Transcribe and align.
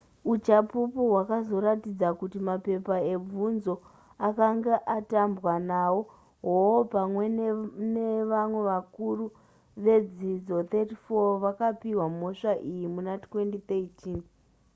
uchapupu 0.33 0.99
hwakazoratidza 1.11 2.09
kuti 2.19 2.37
mapepa 2.47 2.95
ebvunzo 3.13 3.75
akange 4.27 4.73
atambwa 4.97 5.53
nawo 5.69 6.01
hall 6.47 6.81
pamwe 6.93 7.25
nevamwe 7.93 8.59
vakuru 8.69 9.25
vedzidzo 9.83 10.55
34 10.71 11.41
vakapihwa 11.43 12.05
mhosva 12.15 12.51
iyi 12.71 12.85
muna2013 12.93 13.89